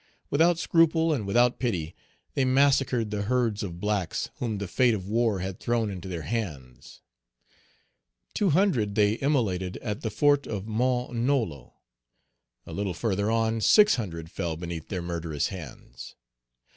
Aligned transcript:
Without 0.31 0.57
scruple 0.57 1.13
and 1.13 1.27
without 1.27 1.59
pity, 1.59 1.93
they 2.33 2.43
massacred 2.43 3.11
the 3.11 3.21
herds 3.21 3.61
of 3.61 3.79
blacks 3.79 4.31
whom 4.37 4.57
the 4.57 4.67
fate 4.67 4.95
of 4.95 5.07
war 5.07 5.41
had 5.41 5.59
thrown 5.59 5.91
into 5.91 6.07
their 6.07 6.23
hands; 6.23 7.01
two 8.33 8.49
hundred 8.49 8.95
they 8.95 9.13
immolated 9.19 9.77
at 9.77 10.01
the 10.01 10.09
Fort 10.09 10.47
of 10.47 10.65
Mount 10.65 11.13
Nolo; 11.13 11.75
a 12.65 12.73
little 12.73 12.95
further 12.95 13.29
on, 13.29 13.61
six 13.61 13.93
hundred 13.97 14.31
fell 14.31 14.55
beneath 14.57 14.87
their 14.87 15.03
murderous 15.03 15.49
hands. 15.49 16.15